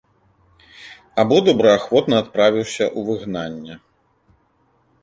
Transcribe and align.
Або 1.23 1.37
добраахвотна 1.49 2.15
адправіўся 2.25 2.85
ў 2.97 3.13
выгнанне. 3.13 3.75